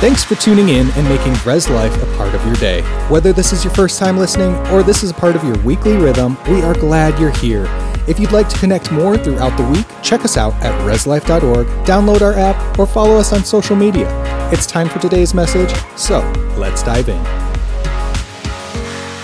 [0.00, 2.82] Thanks for tuning in and making Res Life a part of your day.
[3.08, 5.96] Whether this is your first time listening or this is a part of your weekly
[5.96, 7.64] rhythm, we are glad you're here.
[8.06, 12.20] If you'd like to connect more throughout the week, check us out at reslife.org, download
[12.20, 14.06] our app, or follow us on social media.
[14.52, 16.20] It's time for today's message, so
[16.56, 17.24] let's dive in.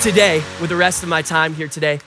[0.03, 2.01] Today, with the rest of my time here today,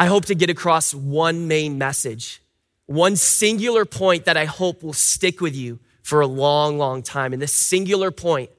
[0.00, 2.42] I hope to get across one main message,
[2.86, 7.32] one singular point that I hope will stick with you for a long, long time.
[7.32, 8.50] And this singular point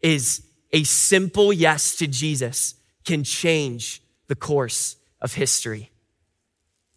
[0.00, 0.42] is
[0.72, 2.74] a simple yes to Jesus
[3.04, 5.90] can change the course of history.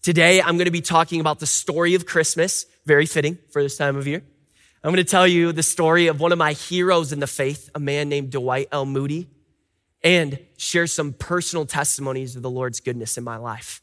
[0.02, 3.78] Today, I'm going to be talking about the story of Christmas, very fitting for this
[3.78, 4.24] time of year.
[4.84, 7.70] I'm going to tell you the story of one of my heroes in the faith,
[7.76, 8.86] a man named Dwight L.
[8.86, 9.28] Moody,
[10.02, 13.82] and share some personal testimonies of the Lord's goodness in my life.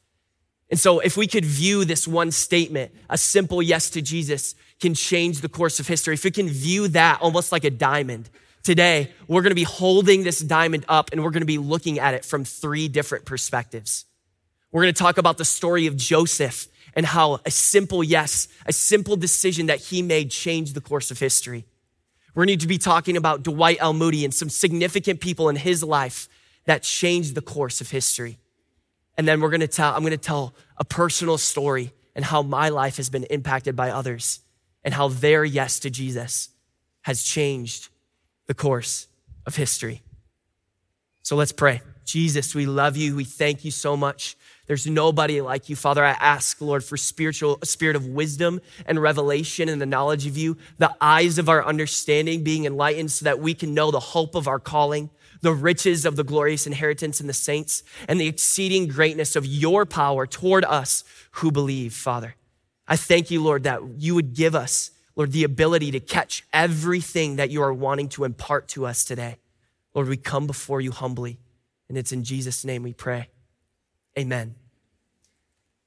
[0.71, 4.95] And so, if we could view this one statement, a simple yes to Jesus can
[4.95, 8.29] change the course of history, if we can view that almost like a diamond,
[8.63, 11.99] today we're going to be holding this diamond up and we're going to be looking
[11.99, 14.05] at it from three different perspectives.
[14.73, 18.73] We're going to talk about the story of Joseph and how a simple yes, a
[18.73, 21.65] simple decision that he made changed the course of history.
[22.35, 23.95] We're going to be talking about Dwight L.
[23.95, 26.29] Moody and some significant people in his life
[26.65, 28.39] that changed the course of history.
[29.19, 32.43] And then we're going to tell, I'm going to tell a personal story and how
[32.43, 34.41] my life has been impacted by others
[34.85, 36.51] and how their yes to Jesus
[37.03, 37.89] has changed
[38.47, 39.09] the course
[39.47, 40.03] of history.
[41.23, 41.83] So let's pray.
[42.05, 43.17] Jesus, we love you.
[43.17, 46.05] We thank you so much there's nobody like you, Father.
[46.05, 50.57] I ask, Lord, for spiritual, spirit of wisdom and revelation and the knowledge of you,
[50.79, 54.49] the eyes of our understanding being enlightened so that we can know the hope of
[54.49, 55.11] our calling,
[55.43, 59.87] the riches of the glorious inheritance in the saints, and the exceeding greatness of your
[59.87, 62.35] power toward us who believe, Father.
[62.89, 67.37] I thank you, Lord, that you would give us, Lord, the ability to catch everything
[67.37, 69.37] that you are wanting to impart to us today.
[69.95, 71.39] Lord, we come before you humbly,
[71.89, 73.29] and it's in Jesus' name we pray.
[74.19, 74.55] Amen.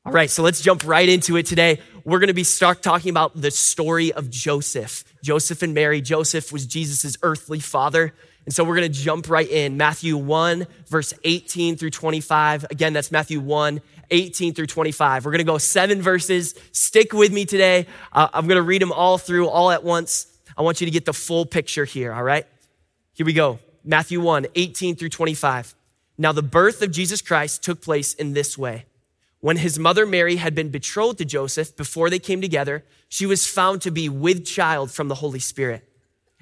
[0.05, 1.79] All right, so let's jump right into it today.
[2.03, 5.03] We're going to be start talking about the story of Joseph.
[5.23, 6.01] Joseph and Mary.
[6.01, 8.13] Joseph was Jesus' earthly father.
[8.45, 9.77] And so we're going to jump right in.
[9.77, 12.65] Matthew 1, verse 18 through 25.
[12.71, 15.25] Again, that's Matthew 1, 18 through 25.
[15.25, 16.55] We're going to go seven verses.
[16.71, 17.85] Stick with me today.
[18.11, 20.27] Uh, I'm going to read them all through, all at once.
[20.57, 22.45] I want you to get the full picture here, all right?
[23.13, 23.59] Here we go.
[23.83, 25.75] Matthew 1, 18 through 25.
[26.17, 28.85] Now, the birth of Jesus Christ took place in this way.
[29.41, 33.47] When his mother Mary had been betrothed to Joseph before they came together, she was
[33.47, 35.88] found to be with child from the Holy Spirit.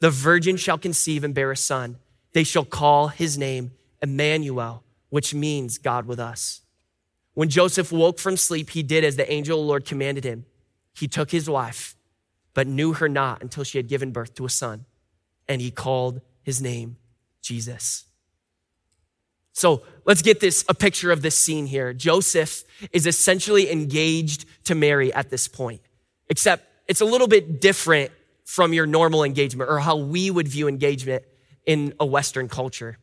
[0.00, 1.98] the virgin shall conceive and bear a son.
[2.32, 3.72] They shall call his name
[4.02, 6.60] Emmanuel, which means God with us.
[7.34, 10.46] When Joseph woke from sleep, he did as the angel of the Lord commanded him.
[10.94, 11.96] He took his wife,
[12.54, 14.84] but knew her not until she had given birth to a son,
[15.48, 16.96] and he called his name
[17.42, 18.04] Jesus.
[19.52, 21.92] So let's get this a picture of this scene here.
[21.92, 25.80] Joseph is essentially engaged to Mary at this point,
[26.28, 28.10] except it's a little bit different
[28.44, 31.24] from your normal engagement or how we would view engagement
[31.66, 32.98] in a Western culture.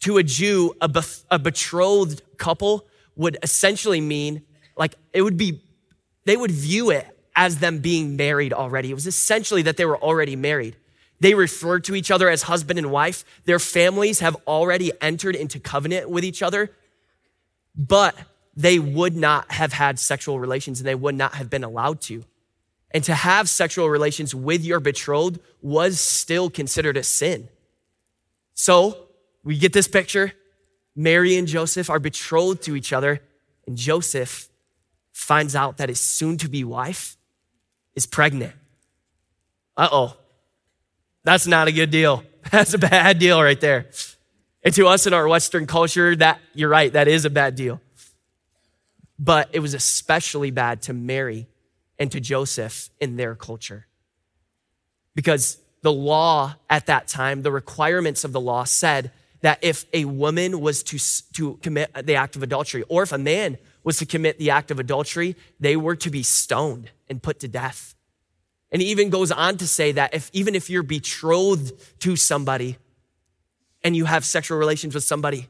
[0.00, 4.42] To a Jew, a, be- a betrothed couple would essentially mean
[4.76, 5.62] like it would be,
[6.24, 8.90] they would view it as them being married already.
[8.90, 10.76] It was essentially that they were already married.
[11.20, 13.24] They refer to each other as husband and wife.
[13.44, 16.70] Their families have already entered into covenant with each other,
[17.74, 18.14] but
[18.54, 22.24] they would not have had sexual relations and they would not have been allowed to.
[22.96, 27.50] And to have sexual relations with your betrothed was still considered a sin.
[28.54, 29.08] So
[29.44, 30.32] we get this picture.
[30.94, 33.20] Mary and Joseph are betrothed to each other,
[33.66, 34.48] and Joseph
[35.12, 37.18] finds out that his soon to be wife
[37.94, 38.54] is pregnant.
[39.76, 40.16] Uh oh.
[41.22, 42.24] That's not a good deal.
[42.50, 43.90] That's a bad deal right there.
[44.62, 47.78] And to us in our Western culture, that you're right, that is a bad deal.
[49.18, 51.46] But it was especially bad to Mary
[51.98, 53.86] and to Joseph in their culture.
[55.14, 59.10] Because the law at that time, the requirements of the law said
[59.40, 60.98] that if a woman was to,
[61.34, 64.70] to commit the act of adultery, or if a man was to commit the act
[64.70, 67.94] of adultery, they were to be stoned and put to death.
[68.72, 72.78] And he even goes on to say that if even if you're betrothed to somebody
[73.84, 75.48] and you have sexual relations with somebody,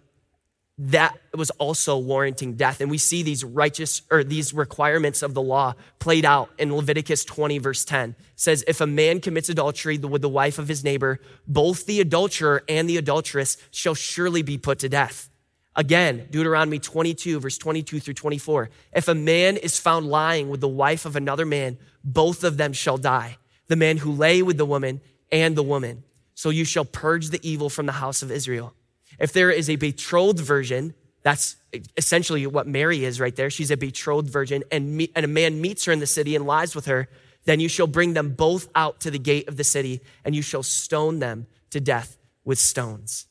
[0.79, 2.81] that was also warranting death.
[2.81, 7.25] And we see these righteous or these requirements of the law played out in Leviticus
[7.25, 8.11] 20, verse 10.
[8.11, 11.19] It says, If a man commits adultery with the wife of his neighbor,
[11.49, 15.31] both the adulterer and the adulteress shall surely be put to death.
[15.75, 18.71] Again, Deuteronomy 22, verse 22 through 24.
[18.95, 22.73] If a man is found lying with the wife of another man, both of them
[22.73, 23.39] shall die.
[23.69, 25.01] The man who lay with the woman
[25.33, 26.03] and the woman.
[26.35, 28.75] So you shall purge the evil from the house of Israel.
[29.19, 31.57] If there is a betrothed virgin, that's
[31.97, 33.51] essentially what Mary is right there.
[33.51, 36.47] She's a betrothed virgin, and, me, and a man meets her in the city and
[36.47, 37.09] lies with her.
[37.45, 40.43] Then you shall bring them both out to the gate of the city, and you
[40.43, 43.27] shall stone them to death with stones.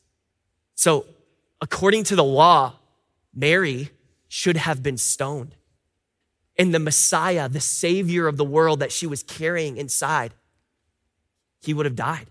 [0.74, 1.06] So,
[1.60, 2.74] according to the law,
[3.34, 3.90] Mary
[4.28, 5.54] should have been stoned.
[6.58, 10.34] And the Messiah, the Savior of the world that she was carrying inside,
[11.60, 12.30] he would have died.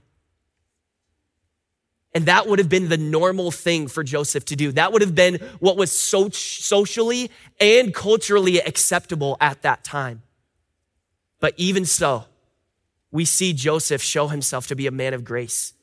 [2.16, 4.72] And that would have been the normal thing for Joseph to do.
[4.72, 7.30] That would have been what was so socially
[7.60, 10.22] and culturally acceptable at that time.
[11.42, 12.24] But even so,
[13.12, 15.74] we see Joseph show himself to be a man of grace.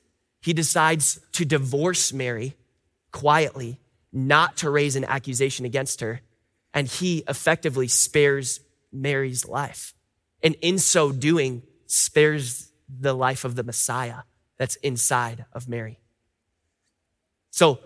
[0.41, 2.57] He decides to divorce Mary
[3.13, 3.79] quietly,
[4.11, 6.23] not to raise an accusation against her,
[6.73, 9.93] and he effectively spares Mary's life.
[10.43, 14.23] And in so doing, spares the life of the Messiah
[14.57, 15.99] that's inside of Mary.
[17.53, 17.79] So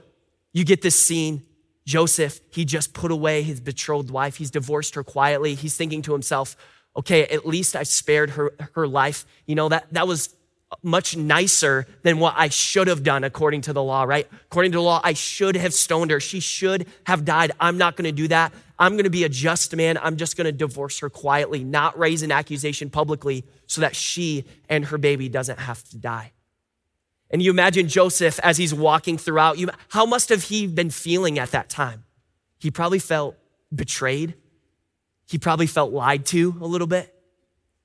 [0.53, 1.43] you get this scene.
[1.85, 4.37] Joseph, he just put away his betrothed wife.
[4.37, 5.55] He's divorced her quietly.
[5.55, 6.57] He's thinking to himself,
[6.97, 9.27] okay, at least I spared her, her life.
[9.45, 10.35] You know, that, that was
[10.83, 14.27] much nicer than what I should have done according to the law, right?
[14.47, 16.19] According to the law, I should have stoned her.
[16.19, 17.53] She should have died.
[17.61, 18.53] I'm not going to do that.
[18.79, 19.97] I'm going to be a just man.
[19.99, 24.45] I'm just going to divorce her quietly, not raise an accusation publicly so that she
[24.69, 26.33] and her baby doesn't have to die.
[27.31, 31.39] And you imagine Joseph as he's walking throughout, you, how must have he been feeling
[31.39, 32.05] at that time?
[32.59, 33.37] He probably felt
[33.75, 34.35] betrayed.
[35.29, 37.13] He probably felt lied to a little bit.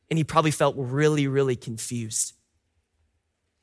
[0.09, 2.33] And he probably felt really, really confused.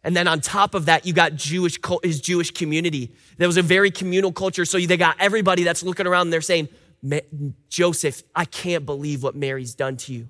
[0.03, 3.15] And then on top of that, you got Jewish, his Jewish community.
[3.37, 4.65] There was a very communal culture.
[4.65, 6.69] So they got everybody that's looking around and they're saying,
[7.69, 10.29] Joseph, I can't believe what Mary's done to you.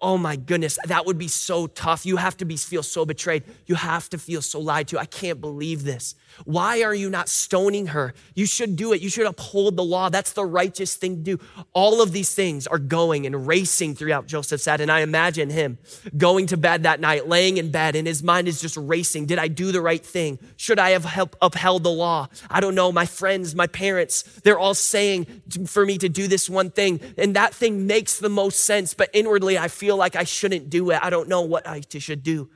[0.00, 2.06] Oh my goodness, that would be so tough.
[2.06, 3.44] You have to be, feel so betrayed.
[3.66, 4.98] You have to feel so lied to.
[4.98, 6.14] I can't believe this.
[6.44, 8.14] Why are you not stoning her?
[8.34, 9.00] You should do it.
[9.00, 10.08] You should uphold the law.
[10.08, 11.44] That's the righteous thing to do.
[11.72, 14.80] All of these things are going and racing throughout Joseph's head.
[14.80, 15.78] And I imagine him
[16.16, 19.26] going to bed that night, laying in bed, and his mind is just racing.
[19.26, 20.38] Did I do the right thing?
[20.56, 22.28] Should I have help, upheld the law?
[22.48, 22.92] I don't know.
[22.92, 25.26] My friends, my parents, they're all saying
[25.66, 27.00] for me to do this one thing.
[27.18, 28.94] And that thing makes the most sense.
[28.94, 31.00] But inwardly, I feel like I shouldn't do it.
[31.02, 32.50] I don't know what I should do.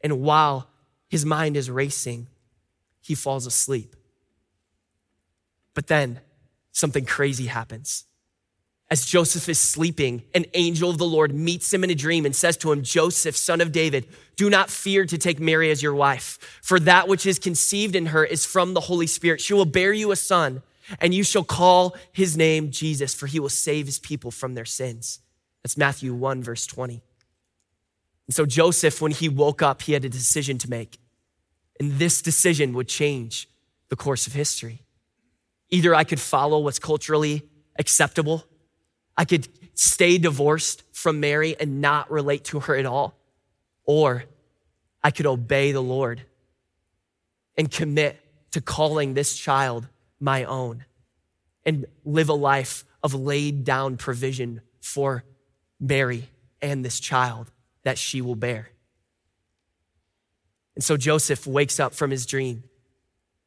[0.00, 0.70] And while
[1.06, 2.28] his mind is racing,
[3.02, 3.94] he falls asleep.
[5.74, 6.20] But then
[6.72, 8.06] something crazy happens.
[8.90, 12.34] As Joseph is sleeping, an angel of the Lord meets him in a dream and
[12.34, 15.94] says to him, Joseph, son of David, do not fear to take Mary as your
[15.94, 19.42] wife, for that which is conceived in her is from the Holy Spirit.
[19.42, 20.62] She will bear you a son,
[21.00, 24.64] and you shall call his name Jesus, for he will save his people from their
[24.64, 25.20] sins.
[25.62, 27.02] That's Matthew 1, verse 20.
[28.26, 30.98] And so Joseph, when he woke up, he had a decision to make.
[31.78, 33.48] And this decision would change
[33.88, 34.82] the course of history.
[35.70, 38.44] Either I could follow what's culturally acceptable,
[39.16, 43.18] I could stay divorced from Mary and not relate to her at all,
[43.84, 44.24] or
[45.02, 46.22] I could obey the Lord
[47.56, 48.18] and commit
[48.52, 50.84] to calling this child my own
[51.64, 55.24] and live a life of laid down provision for
[55.80, 56.28] Mary
[56.60, 57.50] and this child
[57.82, 58.68] that she will bear.
[60.74, 62.64] And so Joseph wakes up from his dream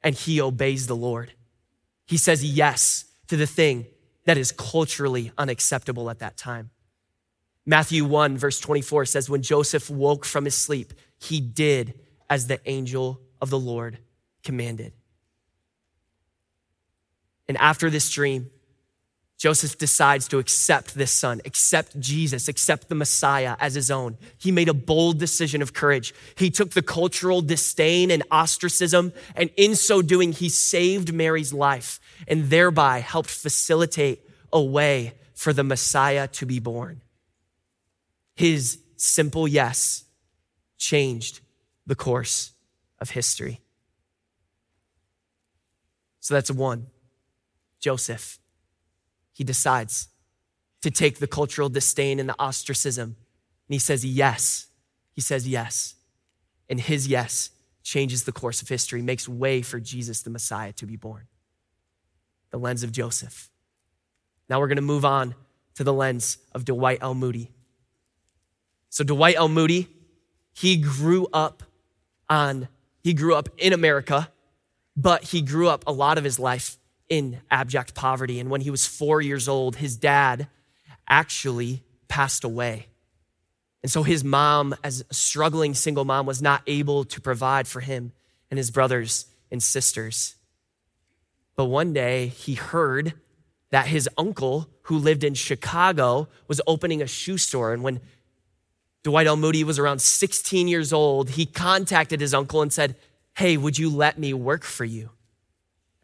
[0.03, 1.33] and he obeys the Lord.
[2.05, 3.85] He says yes to the thing
[4.25, 6.71] that is culturally unacceptable at that time.
[7.65, 11.93] Matthew 1, verse 24 says, When Joseph woke from his sleep, he did
[12.29, 13.99] as the angel of the Lord
[14.43, 14.93] commanded.
[17.47, 18.49] And after this dream,
[19.43, 24.17] Joseph decides to accept this son, accept Jesus, accept the Messiah as his own.
[24.37, 26.13] He made a bold decision of courage.
[26.37, 31.99] He took the cultural disdain and ostracism, and in so doing, he saved Mary's life
[32.25, 37.01] and thereby helped facilitate a way for the Messiah to be born.
[38.37, 40.05] His simple yes
[40.77, 41.41] changed
[41.85, 42.53] the course
[42.97, 43.59] of history.
[46.21, 46.87] So that's one.
[47.81, 48.39] Joseph
[49.33, 50.07] he decides
[50.81, 53.15] to take the cultural disdain and the ostracism
[53.67, 54.67] And he says, Yes.
[55.13, 55.95] He says, Yes.
[56.69, 57.49] And his yes
[57.83, 61.27] changes the course of history, makes way for Jesus, the Messiah, to be born.
[62.51, 63.49] The lens of Joseph.
[64.49, 65.35] Now we're going to move on
[65.75, 67.15] to the lens of Dwight L.
[67.15, 67.51] Moody.
[68.89, 69.49] So, Dwight L.
[69.49, 69.89] Moody,
[70.53, 71.63] he grew up
[72.29, 72.67] on,
[73.01, 74.29] he grew up in America,
[74.95, 76.77] but he grew up a lot of his life
[77.09, 78.39] in abject poverty.
[78.39, 80.47] And when he was four years old, his dad
[81.07, 82.87] actually passed away.
[83.81, 87.81] And so his mom, as a struggling single mom, was not able to provide for
[87.81, 88.13] him
[88.49, 90.35] and his brothers and sisters.
[91.55, 93.13] But one day he heard
[93.71, 97.73] that his uncle, who lived in Chicago, was opening a shoe store.
[97.73, 97.99] And when
[99.03, 99.35] Dwight L.
[99.35, 102.95] Moody was around 16 years old, he contacted his uncle and said,
[103.35, 105.09] Hey, would you let me work for you?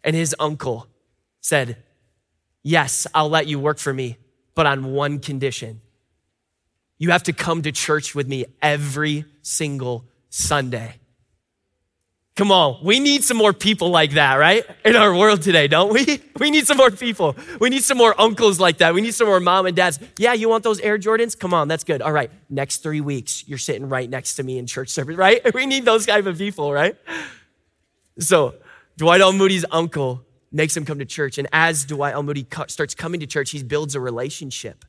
[0.03, 0.88] And his uncle
[1.41, 1.77] said,
[2.63, 4.18] Yes, I'll let you work for me,
[4.53, 5.82] but on one condition.
[6.98, 10.96] You have to come to church with me every single Sunday.
[12.39, 14.65] Come on, we need some more people like that, right?
[14.86, 16.22] In our world today, don't we?
[16.39, 17.36] We need some more people.
[17.60, 18.94] We need some more uncles like that.
[18.94, 20.00] We need some more mom and dads.
[20.18, 21.38] Yeah, you want those Air Jordans?
[21.38, 22.01] Come on, that's good.
[22.01, 25.53] All right, next three weeks, you're sitting right next to me in church service, right?
[25.53, 26.96] We need those type of people, right?
[28.20, 28.56] So,
[29.00, 29.32] Dwight L.
[29.32, 31.38] Moody's uncle makes him come to church.
[31.38, 32.22] And as Dwight L.
[32.22, 34.84] Moody starts coming to church, he builds a relationship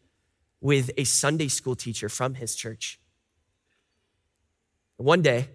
[0.60, 2.98] with a Sunday school teacher from his church.
[4.96, 5.50] One day,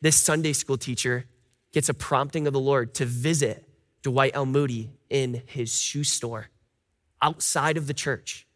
[0.00, 1.24] this Sunday school teacher
[1.72, 3.68] gets a prompting of the Lord to visit
[4.02, 4.46] Dwight L.
[4.46, 6.50] Moody in his shoe store
[7.20, 8.46] outside of the church.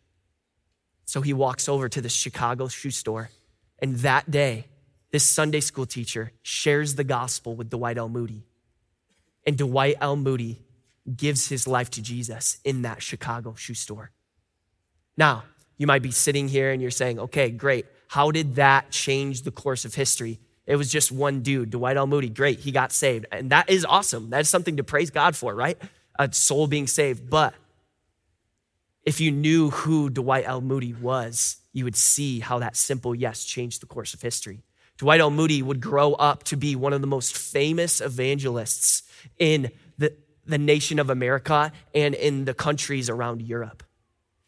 [1.07, 3.31] So he walks over to the Chicago shoe store.
[3.81, 4.67] And that day,
[5.11, 8.09] this Sunday school teacher shares the gospel with Dwight L.
[8.09, 8.45] Moody.
[9.47, 10.17] And Dwight L.
[10.17, 10.63] Moody
[11.17, 14.13] gives his life to Jesus in that Chicago shoe store.
[15.17, 15.45] Now,
[15.77, 17.87] you might be sitting here and you're saying, okay, great.
[18.09, 20.39] How did that change the course of history?
[20.67, 22.07] It was just one dude, Dwight L.
[22.07, 22.29] Moody.
[22.29, 23.27] Great, he got saved.
[23.33, 24.31] And that is awesome.
[24.31, 25.77] That is something to praise God for, right?
[26.19, 27.29] A soul being saved.
[27.29, 27.55] But
[29.05, 30.61] if you knew who Dwight L.
[30.61, 34.63] Moody was, you would see how that simple yes changed the course of history.
[35.03, 35.33] Dwight L.
[35.33, 39.03] Moody would grow up to be one of the most famous evangelists
[39.37, 40.17] in the,
[40.47, 43.83] the nation of America and in the countries around Europe.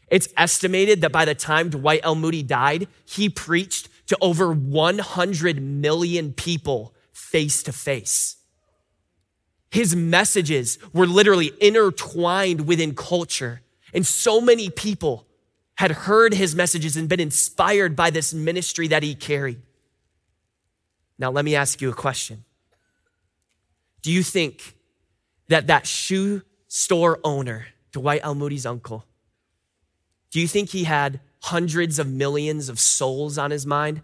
[0.06, 2.14] It's estimated that by the time Dwight L.
[2.14, 8.36] Moody died, he preached to over 100 million people face to face.
[9.72, 15.26] His messages were literally intertwined within culture, and so many people
[15.74, 19.60] had heard his messages and been inspired by this ministry that he carried.
[21.18, 22.44] Now, let me ask you a question.
[24.02, 24.74] Do you think
[25.48, 28.34] that that shoe store owner, Dwight L.
[28.34, 29.04] Moody's uncle,
[30.30, 34.02] do you think he had hundreds of millions of souls on his mind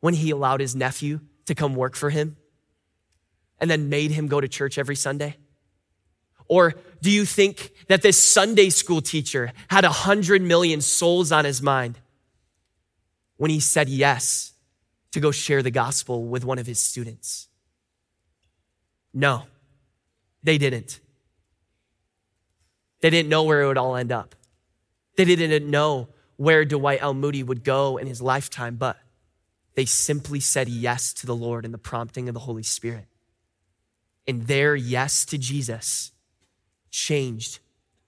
[0.00, 2.36] when he allowed his nephew to come work for him
[3.60, 5.36] and then made him go to church every Sunday?
[6.48, 11.44] Or do you think that this Sunday school teacher had a hundred million souls on
[11.44, 11.98] his mind
[13.36, 14.52] when he said yes
[15.12, 17.48] to go share the gospel with one of his students?
[19.12, 19.44] No,
[20.42, 21.00] they didn't.
[23.00, 24.34] They didn't know where it would all end up.
[25.16, 27.14] They didn't know where Dwight L.
[27.14, 28.96] Moody would go in his lifetime, but
[29.74, 33.06] they simply said yes to the Lord in the prompting of the Holy Spirit.
[34.26, 36.12] And their yes to Jesus
[36.90, 37.60] changed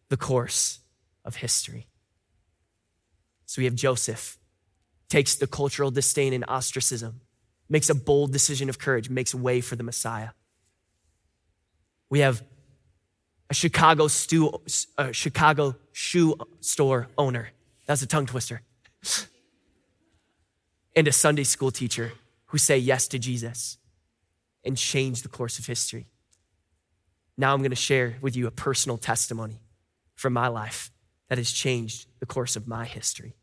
[0.08, 0.80] the course
[1.24, 1.86] of history.
[3.46, 4.38] So we have Joseph,
[5.10, 7.20] takes the cultural disdain and ostracism,
[7.68, 10.30] makes a bold decision of courage, makes way for the Messiah.
[12.08, 12.42] We have
[13.50, 14.62] a Chicago, stew,
[14.96, 17.50] a Chicago shoe store owner.
[17.86, 18.62] That's a tongue twister.
[20.96, 22.12] and a Sunday school teacher
[22.46, 23.78] who say yes to Jesus
[24.64, 26.06] and change the course of history.
[27.36, 29.60] Now I'm going to share with you a personal testimony
[30.14, 30.90] from my life
[31.28, 33.34] that has changed the course of my history.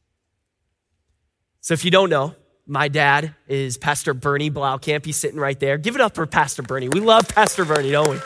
[1.61, 2.35] So if you don't know,
[2.65, 5.05] my dad is Pastor Bernie Blaukamp.
[5.05, 5.77] He's sitting right there.
[5.77, 6.89] Give it up for Pastor Bernie.
[6.89, 8.19] We love Pastor Bernie, don't we?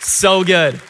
[0.00, 0.80] So good.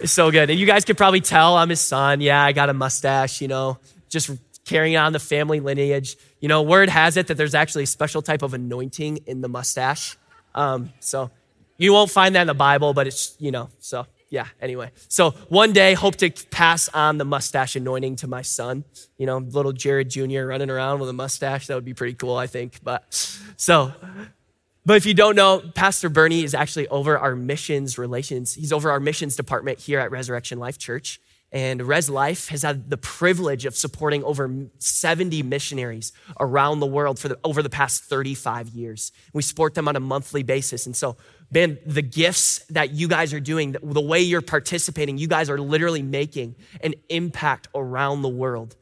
[0.00, 0.50] It's so good.
[0.50, 2.20] And you guys could probably tell I'm his son.
[2.20, 3.78] Yeah, I got a mustache, you know,
[4.08, 4.30] just
[4.64, 6.16] carrying on the family lineage.
[6.40, 9.48] You know, word has it that there's actually a special type of anointing in the
[9.48, 10.16] mustache.
[10.54, 11.30] Um, so
[11.78, 14.90] you won't find that in the Bible, but it's, you know, so yeah, anyway.
[15.08, 18.84] So one day, hope to pass on the mustache anointing to my son.
[19.16, 20.42] You know, little Jared Jr.
[20.42, 21.68] running around with a mustache.
[21.68, 22.80] That would be pretty cool, I think.
[22.82, 23.04] But
[23.56, 23.92] so
[24.86, 28.52] but if you don't know, Pastor Bernie is actually over our missions relations.
[28.52, 31.20] He's over our missions department here at Resurrection Life Church.
[31.54, 37.20] And Res Life has had the privilege of supporting over 70 missionaries around the world
[37.20, 39.12] for the, over the past 35 years.
[39.32, 40.84] We support them on a monthly basis.
[40.84, 41.16] And so,
[41.52, 45.48] Ben, the gifts that you guys are doing, the, the way you're participating, you guys
[45.48, 48.74] are literally making an impact around the world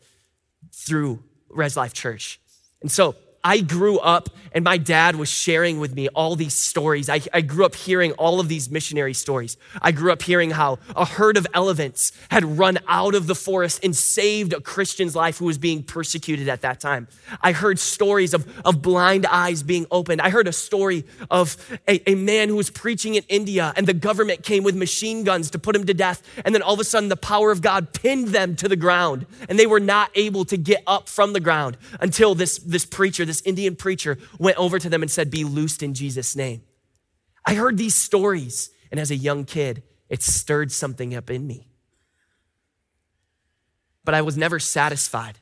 [0.72, 2.40] through Res Life Church.
[2.80, 7.08] And so, I grew up and my dad was sharing with me all these stories.
[7.08, 9.56] I, I, grew up hearing all of these missionary stories.
[9.80, 13.82] I grew up hearing how a herd of elephants had run out of the forest
[13.82, 17.08] and saved a Christian's life who was being persecuted at that time.
[17.40, 20.20] I heard stories of, of blind eyes being opened.
[20.20, 21.56] I heard a story of
[21.88, 25.50] a, a man who was preaching in India and the government came with machine guns
[25.50, 26.22] to put him to death.
[26.44, 29.26] And then all of a sudden, the power of God pinned them to the ground
[29.48, 33.24] and they were not able to get up from the ground until this, this preacher,
[33.32, 36.60] this Indian preacher went over to them and said, Be loosed in Jesus' name.
[37.46, 41.70] I heard these stories, and as a young kid, it stirred something up in me.
[44.04, 45.38] But I was never satisfied.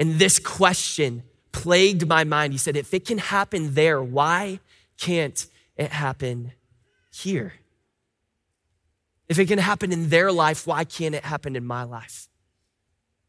[0.00, 2.52] And this question plagued my mind.
[2.52, 4.58] He said, If it can happen there, why
[4.98, 6.54] can't it happen
[7.12, 7.52] here?
[9.28, 12.28] If it can happen in their life, why can't it happen in my life?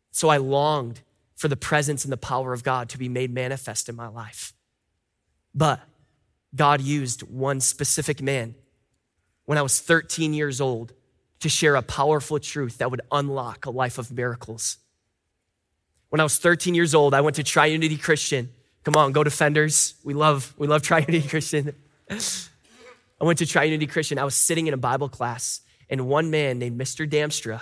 [0.10, 1.02] So I longed
[1.36, 4.54] for the presence and the power of God to be made manifest in my life.
[5.54, 5.82] But
[6.56, 8.56] God used one specific man
[9.46, 10.94] when I was 13 years old
[11.42, 14.78] to share a powerful truth that would unlock a life of miracles.
[16.10, 18.50] When I was 13 years old, I went to Triunity Christian.
[18.84, 19.96] Come on, go defenders.
[20.04, 21.76] We love, we love Triunity Christian.
[22.10, 24.18] I went to Triunity Christian.
[24.18, 27.10] I was sitting in a Bible class, and one man named Mr.
[27.10, 27.62] Damstra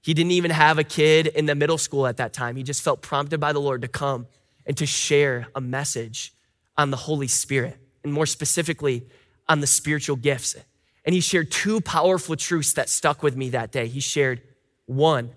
[0.00, 2.56] he didn't even have a kid in the middle school at that time.
[2.56, 4.26] He just felt prompted by the Lord to come
[4.66, 6.32] and to share a message
[6.76, 9.06] on the Holy Spirit, and more specifically,
[9.48, 10.56] on the spiritual gifts.
[11.04, 13.88] And he shared two powerful truths that stuck with me that day.
[13.88, 14.42] He shared
[14.86, 15.30] one,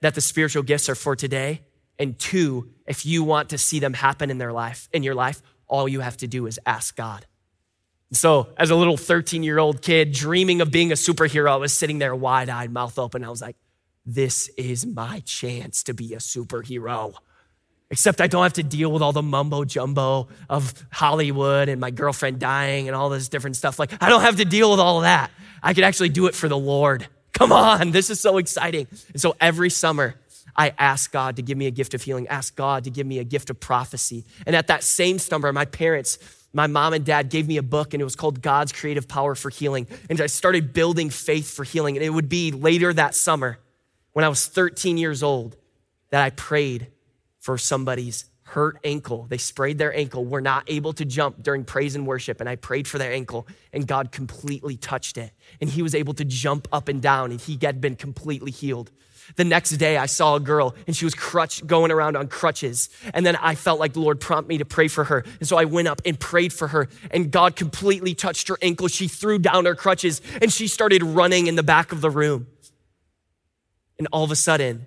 [0.00, 1.62] that the spiritual gifts are for today,
[1.98, 5.42] and two, if you want to see them happen in their life, in your life,
[5.66, 7.26] all you have to do is ask God.
[8.12, 11.72] So, as a little 13 year old kid dreaming of being a superhero, I was
[11.72, 13.24] sitting there wide eyed, mouth open.
[13.24, 13.56] I was like,
[14.08, 17.12] this is my chance to be a superhero.
[17.90, 21.90] Except I don't have to deal with all the mumbo jumbo of Hollywood and my
[21.90, 23.78] girlfriend dying and all this different stuff.
[23.78, 25.30] Like, I don't have to deal with all of that.
[25.62, 27.06] I could actually do it for the Lord.
[27.34, 28.86] Come on, this is so exciting.
[29.12, 30.14] And so every summer,
[30.56, 33.18] I ask God to give me a gift of healing, ask God to give me
[33.18, 34.24] a gift of prophecy.
[34.46, 36.18] And at that same summer, my parents,
[36.54, 39.34] my mom and dad gave me a book and it was called God's Creative Power
[39.34, 39.86] for Healing.
[40.08, 41.96] And I started building faith for healing.
[41.98, 43.58] And it would be later that summer
[44.18, 45.56] when I was 13 years old
[46.10, 46.88] that I prayed
[47.38, 49.26] for somebody's hurt ankle.
[49.28, 52.40] They sprayed their ankle, were not able to jump during praise and worship.
[52.40, 55.30] And I prayed for their ankle, and God completely touched it.
[55.60, 58.90] And he was able to jump up and down, and he had been completely healed.
[59.36, 62.88] The next day, I saw a girl, and she was crutch, going around on crutches.
[63.14, 65.24] And then I felt like the Lord prompt me to pray for her.
[65.38, 68.88] And so I went up and prayed for her, and God completely touched her ankle.
[68.88, 72.48] She threw down her crutches, and she started running in the back of the room.
[73.98, 74.86] And all of a sudden,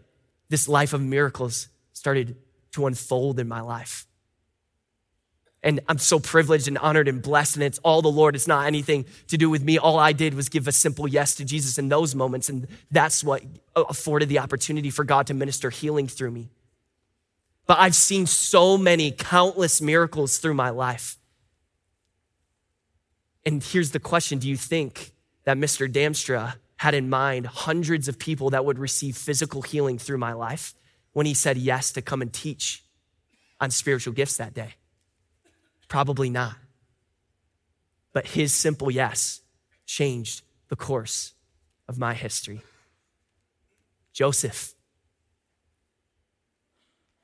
[0.50, 2.36] this life of miracles started
[2.74, 4.06] to unfold in my life.
[5.64, 8.36] And I'm so privileged and honored and blessed, and it's all the Lord.
[8.36, 9.78] It's not anything to do with me.
[9.78, 13.24] All I did was give a simple yes to Jesus in those moments, and that's
[13.24, 13.44] what
[13.76, 16.50] afforded the opportunity for God to minister healing through me.
[17.68, 21.18] But I've seen so many countless miracles through my life.
[23.46, 25.12] And here's the question Do you think
[25.44, 25.92] that Mr.
[25.92, 30.74] Damstra had in mind hundreds of people that would receive physical healing through my life
[31.14, 32.84] when he said yes to come and teach
[33.60, 34.74] on spiritual gifts that day?
[35.88, 36.56] Probably not.
[38.14, 39.42] But his simple yes
[39.86, 41.34] changed the course
[41.88, 42.62] of my history.
[44.12, 44.74] Joseph,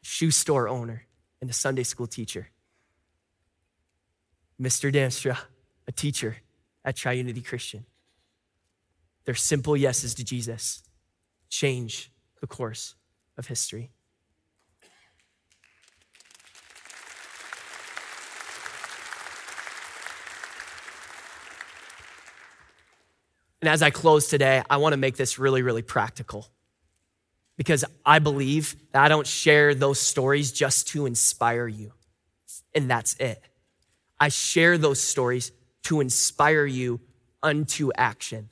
[0.03, 1.07] shoe store owner
[1.41, 2.49] and a Sunday school teacher.
[4.61, 4.93] Mr.
[4.93, 5.35] Damstra,
[5.87, 6.37] a teacher
[6.85, 7.87] at Triunity Christian.
[9.27, 10.81] Their simple yeses to Jesus
[11.49, 12.95] change the course
[13.37, 13.91] of history.
[23.61, 26.47] And as I close today, I want to make this really, really practical
[27.57, 31.91] because I believe that I don't share those stories just to inspire you,
[32.73, 33.43] and that's it.
[34.21, 35.51] I share those stories
[35.83, 37.01] to inspire you
[37.43, 38.51] unto action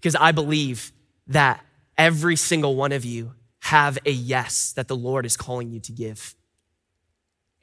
[0.00, 0.92] because I believe
[1.28, 1.64] that
[1.96, 5.92] every single one of you have a yes that the Lord is calling you to
[5.92, 6.34] give.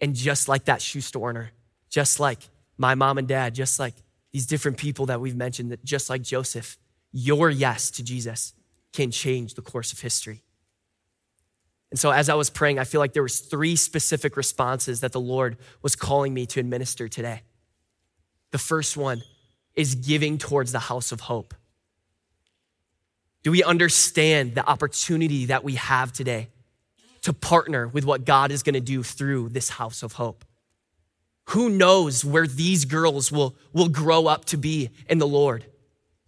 [0.02, 1.52] And just like that shoe store owner,
[1.90, 2.40] just like
[2.78, 3.96] my mom and dad, just like
[4.32, 6.78] these different people that we've mentioned, that just like Joseph,
[7.12, 8.54] your yes to Jesus
[8.92, 10.44] can change the course of history.
[11.92, 15.14] And so as I was praying, I feel like there was three specific responses that
[15.14, 17.44] the Lord was calling me to administer today.
[18.52, 19.22] The first one
[19.76, 21.54] is giving towards the house of hope.
[23.46, 26.48] Do we understand the opportunity that we have today
[27.22, 30.44] to partner with what God is going to do through this house of hope?
[31.50, 35.64] Who knows where these girls will, will grow up to be in the Lord?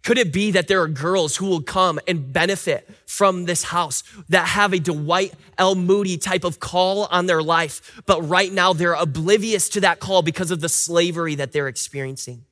[0.04, 4.04] Could it be that there are girls who will come and benefit from this house
[4.28, 5.74] that have a Dwight L.
[5.74, 10.22] Moody type of call on their life, but right now they're oblivious to that call
[10.22, 12.44] because of the slavery that they're experiencing?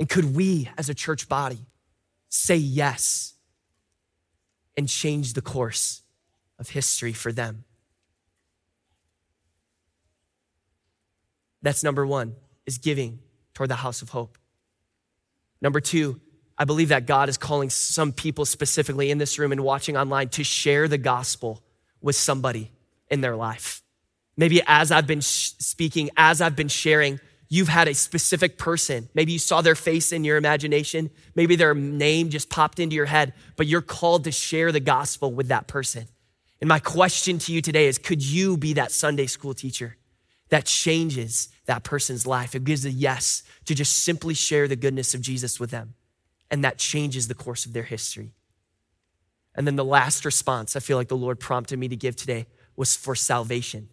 [0.00, 1.60] And could we as a church body
[2.28, 3.34] say yes
[4.78, 6.02] and change the course
[6.56, 7.64] of history for them?
[11.62, 13.18] That's number one, is giving
[13.54, 14.38] toward the house of hope.
[15.60, 16.20] Number two,
[16.56, 20.28] I believe that God is calling some people specifically in this room and watching online
[20.30, 21.64] to share the gospel
[22.00, 22.70] with somebody
[23.10, 23.82] in their life.
[24.36, 29.08] Maybe as I've been speaking, as I've been sharing, you've had a specific person.
[29.14, 31.10] Maybe you saw their face in your imagination.
[31.34, 35.32] Maybe their name just popped into your head, but you're called to share the gospel
[35.32, 36.06] with that person.
[36.60, 39.96] And my question to you today is could you be that Sunday school teacher
[40.48, 42.54] that changes that person's life?
[42.54, 45.94] It gives a yes to just simply share the goodness of Jesus with them
[46.50, 48.32] and that changes the course of their history.
[49.54, 52.46] And then the last response I feel like the Lord prompted me to give today
[52.76, 53.88] was for salvation.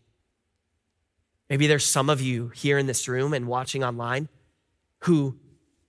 [1.50, 4.30] Maybe there's some of you here in this room and watching online
[5.00, 5.38] who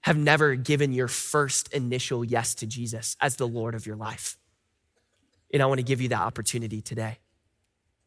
[0.03, 4.37] have never given your first initial yes to Jesus as the Lord of your life.
[5.53, 7.19] And I want to give you that opportunity today.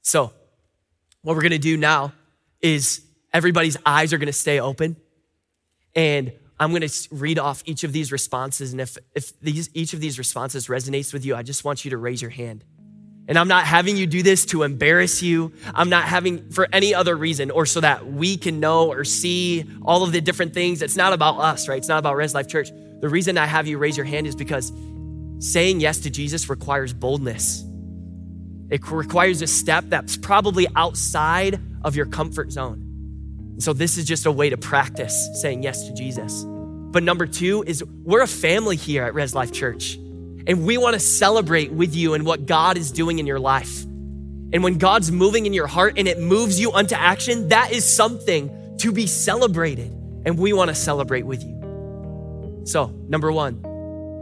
[0.01, 0.31] So,
[1.21, 2.13] what we're going to do now
[2.61, 3.01] is
[3.33, 4.95] everybody's eyes are going to stay open
[5.95, 8.71] and I'm going to read off each of these responses.
[8.71, 11.91] And if, if these, each of these responses resonates with you, I just want you
[11.91, 12.63] to raise your hand.
[13.29, 15.53] And I'm not having you do this to embarrass you.
[15.75, 19.69] I'm not having for any other reason or so that we can know or see
[19.83, 20.81] all of the different things.
[20.81, 21.77] It's not about us, right?
[21.77, 22.71] It's not about Res Life Church.
[23.01, 24.73] The reason I have you raise your hand is because
[25.37, 27.63] saying yes to Jesus requires boldness.
[28.71, 32.85] It requires a step that's probably outside of your comfort zone.
[33.53, 36.45] And so this is just a way to practice saying yes to Jesus.
[36.47, 39.99] But number two is we're a family here at Res Life Church,
[40.47, 43.83] and we want to celebrate with you and what God is doing in your life.
[44.51, 47.85] And when God's moving in your heart and it moves you unto action, that is
[47.85, 49.91] something to be celebrated.
[50.25, 52.63] And we want to celebrate with you.
[52.65, 53.61] So, number one,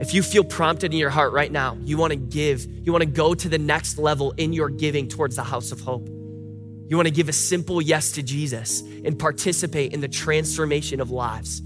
[0.02, 3.02] if you feel prompted in your heart right now, you want to give, you want
[3.02, 6.08] to go to the next level in your giving towards the house of hope.
[6.08, 11.10] You want to give a simple yes to Jesus and participate in the transformation of
[11.10, 11.62] lives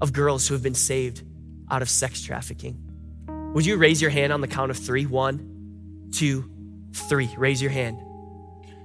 [0.00, 1.22] of girls who have been saved
[1.70, 2.83] out of sex trafficking.
[3.54, 5.06] Would you raise your hand on the count of three?
[5.06, 6.44] One, two,
[6.92, 7.32] three.
[7.38, 7.98] Raise your hand.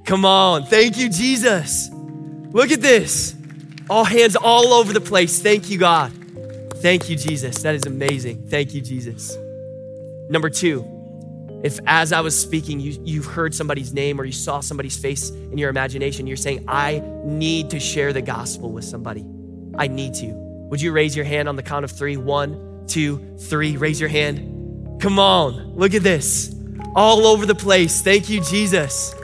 [0.06, 0.64] Come on.
[0.64, 1.90] Thank you, Jesus.
[1.92, 3.36] Look at this.
[3.90, 5.42] All hands all over the place.
[5.42, 6.12] Thank you, God.
[6.78, 7.64] Thank you, Jesus.
[7.64, 8.48] That is amazing.
[8.48, 9.36] Thank you, Jesus.
[10.30, 10.86] Number two,
[11.64, 15.32] if as I was speaking, you, you've heard somebody's name or you saw somebody's face
[15.32, 19.26] in your imagination, you're saying, I need to share the gospel with somebody.
[19.78, 20.28] I need to.
[20.70, 22.18] Would you raise your hand on the count of three?
[22.18, 23.76] One, two, three.
[23.76, 24.59] Raise your hand.
[25.00, 25.76] Come on.
[25.76, 26.54] Look at this.
[26.96, 28.02] All over the place.
[28.02, 29.16] Thank you, Jesus.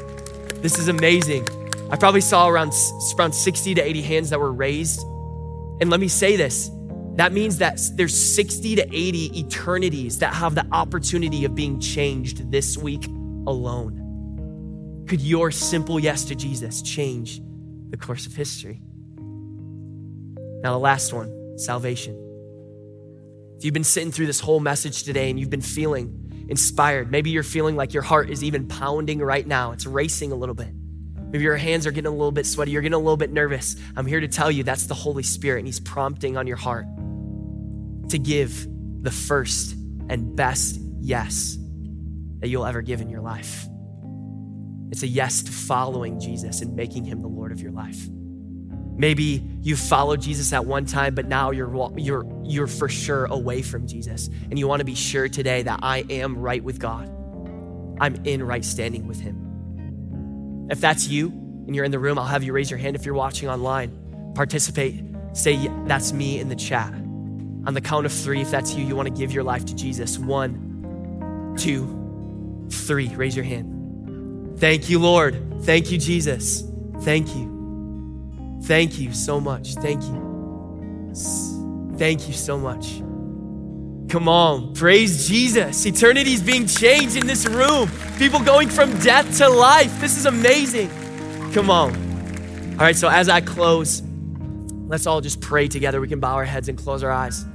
[0.62, 1.48] This is amazing.
[1.92, 2.74] I probably saw around,
[3.20, 5.02] around 60 to 80 hands that were raised.
[5.82, 6.72] And let me say this
[7.16, 12.52] that means that there's 60 to 80 eternities that have the opportunity of being changed
[12.52, 13.06] this week
[13.48, 15.06] alone.
[15.08, 17.42] Could your simple yes to Jesus change
[17.90, 18.82] the course of history?
[20.62, 22.25] Now, the last one salvation.
[23.58, 27.30] If you've been sitting through this whole message today and you've been feeling inspired, maybe
[27.30, 30.70] you're feeling like your heart is even pounding right now, it's racing a little bit.
[31.32, 33.76] Maybe your hands are getting a little bit sweaty, you're getting a little bit nervous.
[33.96, 36.86] I'm here to tell you that's the Holy Spirit, and He's prompting on your heart
[38.10, 38.68] to give
[39.02, 39.74] the first
[40.10, 41.58] and best yes
[42.40, 43.68] that you'll ever give in your life.
[44.92, 48.08] It's a yes to following Jesus and making him the Lord of your life.
[48.98, 53.62] Maybe you followed Jesus at one time, but now you're, you're, you're for sure away
[53.62, 54.30] from Jesus.
[54.50, 57.10] And you want to be sure today that I am right with God.
[58.00, 60.68] I'm in right standing with him.
[60.70, 63.06] If that's you and you're in the room, I'll have you raise your hand if
[63.06, 64.34] you're watching online.
[64.34, 65.04] Participate.
[65.34, 66.94] Say, that's me in the chat.
[66.94, 69.76] On the count of three, if that's you, you want to give your life to
[69.76, 70.18] Jesus.
[70.18, 73.10] One, two, three.
[73.16, 74.60] Raise your hand.
[74.60, 75.64] Thank you, Lord.
[75.64, 76.64] Thank you, Jesus.
[77.02, 77.55] Thank you.
[78.64, 79.76] Thank you so much.
[79.76, 81.14] Thank you.
[81.98, 83.02] Thank you so much.
[84.10, 85.86] Come on, praise Jesus.
[85.86, 87.90] Eternity's being changed in this room.
[88.18, 90.00] People going from death to life.
[90.00, 90.90] This is amazing.
[91.54, 91.94] Come on.
[92.74, 94.04] All right, so as I close,
[94.88, 96.02] let's all just pray together.
[96.02, 97.46] We can bow our heads and close our eyes.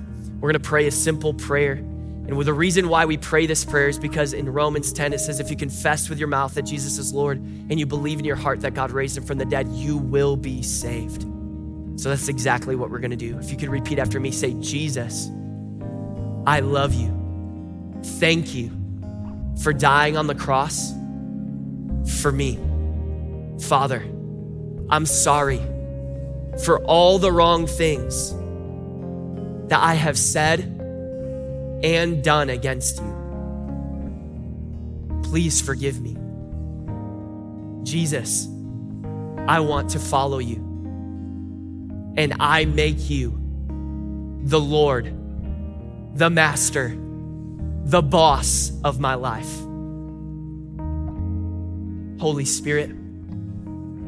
[0.41, 1.85] We're going to pray a simple prayer.
[2.31, 5.40] And the reason why we pray this prayer is because in Romans 10 it says,
[5.40, 8.37] if you confess with your mouth that Jesus is Lord and you believe in your
[8.37, 11.23] heart that God raised him from the dead, you will be saved.
[11.97, 13.37] So that's exactly what we're going to do.
[13.40, 15.29] If you could repeat after me, say, Jesus,
[16.47, 17.12] I love you.
[18.05, 18.71] Thank you
[19.61, 20.93] for dying on the cross
[22.21, 22.61] for me.
[23.62, 24.05] Father,
[24.88, 25.59] I'm sorry
[26.64, 28.31] for all the wrong things
[29.69, 30.77] that I have said
[31.83, 33.21] and done against you.
[35.23, 36.16] Please forgive me.
[37.85, 38.49] Jesus,
[39.47, 40.57] I want to follow you
[42.16, 43.40] and I make you
[44.45, 45.14] the Lord,
[46.14, 46.97] the Master,
[47.85, 49.51] the boss of my life.
[52.21, 52.90] Holy Spirit,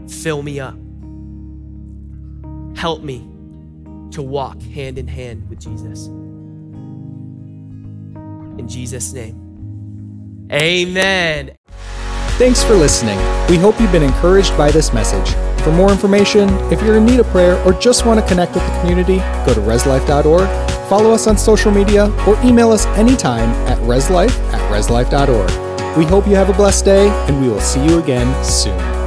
[0.09, 0.77] fill me up.
[2.77, 3.27] Help me
[4.11, 6.11] to walk hand in hand with Jesus.
[8.59, 11.57] In Jesus' name, amen.
[12.39, 13.19] Thanks for listening.
[13.49, 15.35] We hope you've been encouraged by this message.
[15.63, 18.67] For more information, if you're in need of prayer or just want to connect with
[18.67, 20.49] the community, go to reslife.org,
[20.89, 25.97] follow us on social media, or email us anytime at reslife at reslife.org.
[25.97, 29.02] We hope you have a blessed day, and we will see you again soon.